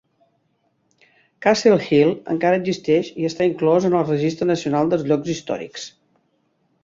Castle 1.45 1.75
Hill 1.89 2.13
encara 2.35 2.59
existeix 2.61 3.11
i 3.23 3.29
està 3.29 3.47
inclòs 3.49 3.87
en 3.91 3.97
el 3.99 4.07
Registre 4.09 4.47
Nacional 4.53 4.89
de 4.95 4.99
Llocs 5.03 5.33
Històrics. 5.35 5.85